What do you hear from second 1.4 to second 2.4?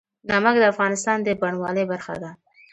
بڼوالۍ برخه ده.